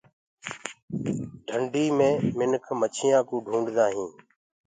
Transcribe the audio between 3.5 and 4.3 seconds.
ڪوجآ ڪردآ هينٚ۔